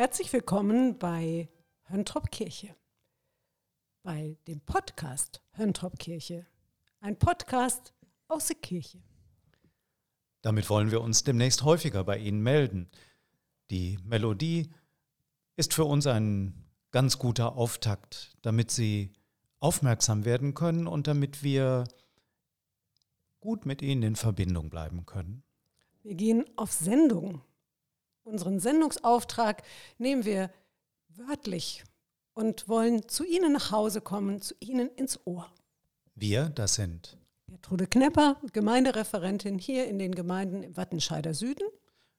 Herzlich 0.00 0.32
willkommen 0.32 0.98
bei 0.98 1.50
Höntrop 1.82 2.30
Kirche, 2.30 2.74
bei 4.02 4.38
dem 4.46 4.62
Podcast 4.62 5.42
Höntrop 5.52 5.98
Kirche. 5.98 6.46
Ein 7.00 7.18
Podcast 7.18 7.92
aus 8.26 8.46
der 8.46 8.56
Kirche. 8.56 9.02
Damit 10.40 10.70
wollen 10.70 10.90
wir 10.90 11.02
uns 11.02 11.22
demnächst 11.24 11.64
häufiger 11.64 12.02
bei 12.02 12.16
Ihnen 12.16 12.40
melden. 12.40 12.88
Die 13.70 13.98
Melodie 14.02 14.70
ist 15.56 15.74
für 15.74 15.84
uns 15.84 16.06
ein 16.06 16.64
ganz 16.92 17.18
guter 17.18 17.56
Auftakt, 17.56 18.38
damit 18.40 18.70
Sie 18.70 19.12
aufmerksam 19.58 20.24
werden 20.24 20.54
können 20.54 20.86
und 20.86 21.08
damit 21.08 21.42
wir 21.42 21.84
gut 23.38 23.66
mit 23.66 23.82
Ihnen 23.82 24.02
in 24.02 24.16
Verbindung 24.16 24.70
bleiben 24.70 25.04
können. 25.04 25.42
Wir 26.02 26.14
gehen 26.14 26.46
auf 26.56 26.72
Sendung. 26.72 27.42
Unseren 28.24 28.60
Sendungsauftrag 28.60 29.62
nehmen 29.98 30.24
wir 30.24 30.50
wörtlich 31.08 31.84
und 32.34 32.68
wollen 32.68 33.08
zu 33.08 33.24
Ihnen 33.24 33.52
nach 33.52 33.70
Hause 33.70 34.00
kommen, 34.00 34.40
zu 34.40 34.54
Ihnen 34.60 34.88
ins 34.90 35.18
Ohr. 35.26 35.52
Wir, 36.14 36.48
das 36.48 36.74
sind 36.74 37.18
Gertrude 37.46 37.86
Knepper, 37.86 38.36
Gemeindereferentin 38.52 39.58
hier 39.58 39.86
in 39.88 39.98
den 39.98 40.14
Gemeinden 40.14 40.62
im 40.62 40.76
Wattenscheider 40.76 41.34
Süden. 41.34 41.66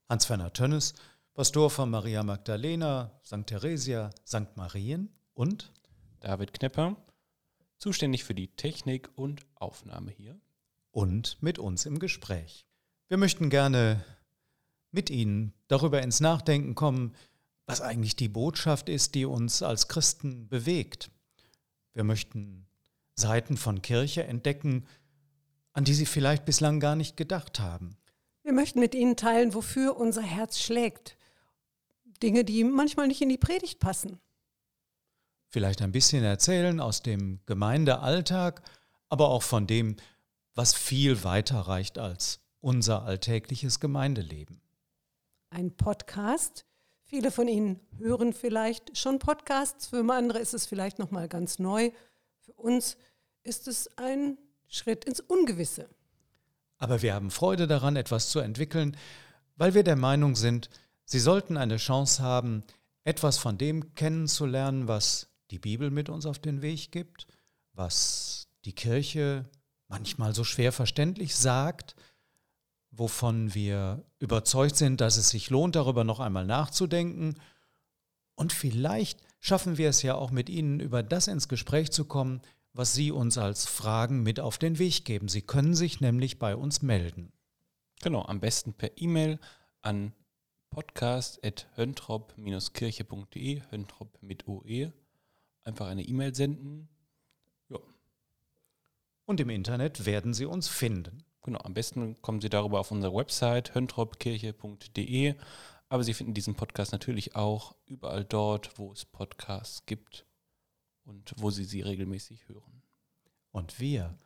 Hans-Werner 0.09 0.51
Tönnes, 0.51 0.93
Pastor 1.33 1.69
von 1.69 1.89
Maria 1.89 2.23
Magdalena, 2.23 3.19
St. 3.23 3.47
Theresia, 3.47 4.09
St. 4.27 4.57
Marien 4.57 5.09
und 5.33 5.71
David 6.19 6.53
Knepper, 6.53 6.97
zuständig 7.77 8.25
für 8.25 8.35
die 8.35 8.49
Technik 8.49 9.09
und 9.15 9.45
Aufnahme 9.55 10.11
hier. 10.11 10.39
Und 10.91 11.41
mit 11.41 11.57
uns 11.57 11.85
im 11.85 11.99
Gespräch. 11.99 12.65
Wir 13.07 13.17
möchten 13.17 13.49
gerne 13.49 14.03
mit 14.91 15.09
Ihnen 15.09 15.53
darüber 15.67 16.01
ins 16.01 16.19
Nachdenken 16.19 16.75
kommen, 16.75 17.13
was 17.65 17.81
eigentlich 17.81 18.15
die 18.15 18.29
Botschaft 18.29 18.89
ist, 18.89 19.15
die 19.15 19.25
uns 19.25 19.63
als 19.63 19.87
Christen 19.87 20.47
bewegt. 20.49 21.11
Wir 21.93 22.03
möchten 22.03 22.67
Seiten 23.15 23.57
von 23.57 23.81
Kirche 23.81 24.23
entdecken, 24.23 24.85
an 25.73 25.83
die 25.83 25.93
Sie 25.93 26.05
vielleicht 26.05 26.45
bislang 26.45 26.79
gar 26.79 26.95
nicht 26.95 27.15
gedacht 27.15 27.59
haben. 27.59 27.95
Wir 28.43 28.53
möchten 28.53 28.79
mit 28.79 28.95
Ihnen 28.95 29.15
teilen, 29.15 29.53
wofür 29.53 29.97
unser 29.97 30.23
Herz 30.23 30.59
schlägt. 30.59 31.17
Dinge, 32.21 32.43
die 32.43 32.63
manchmal 32.63 33.07
nicht 33.07 33.21
in 33.21 33.29
die 33.29 33.37
Predigt 33.37 33.79
passen. 33.79 34.19
Vielleicht 35.49 35.81
ein 35.81 35.91
bisschen 35.91 36.23
erzählen 36.23 36.79
aus 36.79 37.01
dem 37.01 37.39
Gemeindealltag, 37.45 38.61
aber 39.09 39.29
auch 39.29 39.43
von 39.43 39.67
dem, 39.67 39.97
was 40.55 40.73
viel 40.73 41.23
weiter 41.23 41.59
reicht 41.59 41.97
als 41.97 42.39
unser 42.59 43.03
alltägliches 43.03 43.79
Gemeindeleben. 43.79 44.61
Ein 45.53 45.75
Podcast. 45.75 46.65
Viele 47.03 47.29
von 47.29 47.49
Ihnen 47.49 47.81
hören 47.97 48.31
vielleicht 48.31 48.97
schon 48.97 49.19
Podcasts, 49.19 49.87
für 49.87 50.09
andere 50.09 50.39
ist 50.39 50.53
es 50.53 50.65
vielleicht 50.65 50.97
noch 50.97 51.11
mal 51.11 51.27
ganz 51.27 51.59
neu. 51.59 51.91
Für 52.39 52.53
uns 52.53 52.95
ist 53.43 53.67
es 53.67 53.89
ein 53.97 54.37
Schritt 54.69 55.03
ins 55.03 55.19
Ungewisse. 55.19 55.89
Aber 56.77 57.01
wir 57.01 57.13
haben 57.13 57.31
Freude 57.31 57.67
daran, 57.67 57.97
etwas 57.97 58.29
zu 58.29 58.39
entwickeln, 58.39 58.95
weil 59.57 59.73
wir 59.73 59.83
der 59.83 59.97
Meinung 59.97 60.37
sind, 60.37 60.69
Sie 61.03 61.19
sollten 61.19 61.57
eine 61.57 61.75
Chance 61.75 62.23
haben, 62.23 62.63
etwas 63.03 63.37
von 63.37 63.57
dem 63.57 63.93
kennenzulernen, 63.93 64.87
was 64.87 65.27
die 65.51 65.59
Bibel 65.59 65.91
mit 65.91 66.07
uns 66.07 66.25
auf 66.25 66.39
den 66.39 66.61
Weg 66.61 66.93
gibt, 66.93 67.27
was 67.73 68.47
die 68.63 68.73
Kirche 68.73 69.49
manchmal 69.89 70.33
so 70.33 70.45
schwer 70.45 70.71
verständlich 70.71 71.35
sagt, 71.35 71.97
wovon 72.91 73.53
wir 73.53 74.03
überzeugt 74.19 74.75
sind, 74.75 75.01
dass 75.01 75.17
es 75.17 75.29
sich 75.29 75.49
lohnt, 75.49 75.75
darüber 75.75 76.03
noch 76.03 76.19
einmal 76.19 76.45
nachzudenken. 76.45 77.35
Und 78.35 78.53
vielleicht 78.53 79.19
schaffen 79.39 79.77
wir 79.77 79.89
es 79.89 80.03
ja 80.03 80.15
auch 80.15 80.31
mit 80.31 80.49
Ihnen, 80.49 80.79
über 80.79 81.03
das 81.03 81.27
ins 81.27 81.47
Gespräch 81.47 81.91
zu 81.91 82.05
kommen, 82.05 82.41
was 82.73 82.93
Sie 82.93 83.11
uns 83.11 83.37
als 83.37 83.65
Fragen 83.65 84.23
mit 84.23 84.39
auf 84.39 84.57
den 84.57 84.79
Weg 84.79 85.03
geben. 85.05 85.27
Sie 85.27 85.41
können 85.41 85.75
sich 85.75 86.01
nämlich 86.01 86.39
bei 86.39 86.55
uns 86.55 86.81
melden. 86.81 87.31
Genau, 88.01 88.25
am 88.25 88.39
besten 88.39 88.73
per 88.73 88.97
E-Mail 88.97 89.39
an 89.81 90.13
podcast.höntrop-kirche.de, 90.69 93.61
Höntrop 93.69 94.17
mit 94.21 94.47
OE. 94.47 94.93
Einfach 95.63 95.87
eine 95.87 96.03
E-Mail 96.03 96.33
senden. 96.33 96.87
Ja. 97.69 97.77
Und 99.25 99.39
im 99.39 99.49
Internet 99.49 100.05
werden 100.05 100.33
Sie 100.33 100.45
uns 100.45 100.67
finden. 100.67 101.23
Genau, 101.43 101.59
am 101.59 101.73
besten 101.73 102.21
kommen 102.21 102.39
Sie 102.39 102.49
darüber 102.49 102.79
auf 102.79 102.91
unsere 102.91 103.15
Website 103.15 103.73
höntropkirche.de. 103.73 105.35
Aber 105.89 106.03
Sie 106.03 106.13
finden 106.13 106.33
diesen 106.33 106.55
Podcast 106.55 106.91
natürlich 106.91 107.35
auch 107.35 107.75
überall 107.85 108.23
dort, 108.23 108.77
wo 108.77 108.91
es 108.91 109.05
Podcasts 109.05 109.85
gibt 109.85 110.25
und 111.03 111.33
wo 111.37 111.49
Sie 111.49 111.65
sie 111.65 111.81
regelmäßig 111.81 112.47
hören. 112.47 112.83
Und 113.51 113.79
wir 113.79 114.17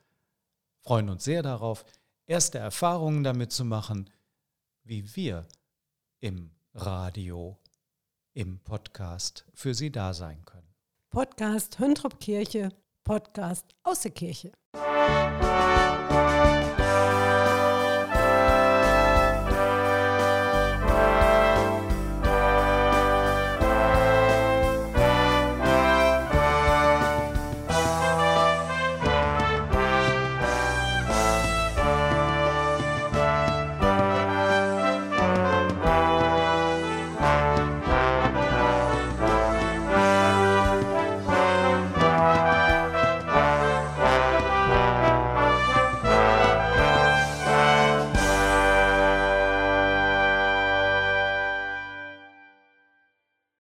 freuen 0.81 1.09
uns 1.09 1.23
sehr 1.23 1.41
darauf, 1.41 1.85
erste 2.27 2.59
Erfahrungen 2.59 3.23
damit 3.23 3.51
zu 3.51 3.65
machen, 3.65 4.09
wie 4.83 5.15
wir 5.15 5.47
im 6.19 6.51
Radio, 6.73 7.57
im 8.33 8.59
Podcast 8.59 9.45
für 9.53 9.73
Sie 9.73 9.91
da 9.91 10.13
sein 10.13 10.43
können. 10.45 10.75
Podcast 11.09 11.79
Höntrop 11.79 12.19
Kirche, 12.19 12.69
Podcast 13.03 13.73
aus 13.83 14.01
der 14.01 14.11
Kirche. 14.11 14.51